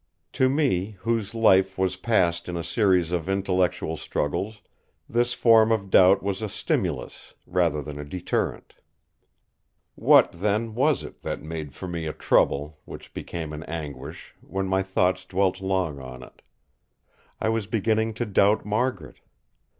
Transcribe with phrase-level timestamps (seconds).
[0.33, 4.59] To me, whose life was passed in a series of intellectual struggles,
[5.07, 8.73] this form of doubt was a stimulus, rather than deterrent.
[9.93, 14.65] What then was it that made for me a trouble, which became an anguish when
[14.65, 16.41] my thoughts dwelt long on it?
[17.39, 19.17] I was beginning to doubt Margaret!